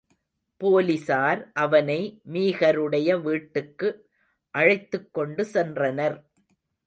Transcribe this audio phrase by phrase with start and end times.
[0.61, 2.21] போலிஸார் அவனை
[2.31, 3.89] மீகருடைய வீட்டுக்கு
[4.55, 6.17] அழைத்துக்கொண்டு சென்றனர்.